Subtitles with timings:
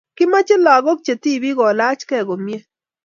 [0.17, 2.59] Kimache lakok che tipik ko lach kee komie